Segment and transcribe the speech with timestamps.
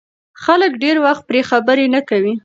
[0.43, 2.33] خلک ډېر وخت پرې خبرې نه کوي.